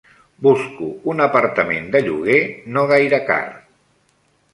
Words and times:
Busco 0.45 0.87
un 1.11 1.19
apartament 1.25 1.85
de 1.97 2.01
lloguer 2.07 2.39
no 2.79 2.87
gaire 2.93 3.21
car. 3.29 3.43